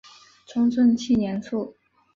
[0.47, 1.75] 崇祯七年卒。